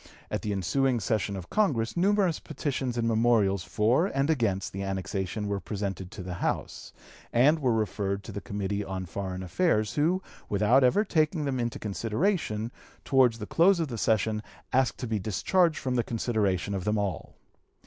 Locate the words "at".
0.31-0.41